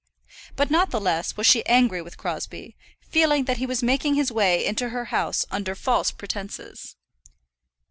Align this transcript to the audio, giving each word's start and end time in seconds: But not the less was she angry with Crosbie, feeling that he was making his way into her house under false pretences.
But 0.55 0.71
not 0.71 0.89
the 0.89 0.99
less 0.99 1.37
was 1.37 1.45
she 1.45 1.63
angry 1.67 2.01
with 2.01 2.17
Crosbie, 2.17 2.75
feeling 3.11 3.43
that 3.45 3.57
he 3.57 3.67
was 3.67 3.83
making 3.83 4.15
his 4.15 4.31
way 4.31 4.65
into 4.65 4.89
her 4.89 5.05
house 5.13 5.45
under 5.51 5.75
false 5.75 6.09
pretences. 6.09 6.95